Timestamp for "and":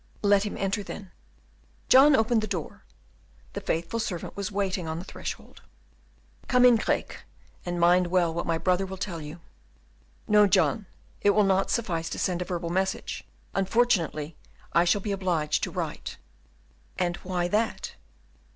7.67-7.79, 16.97-17.17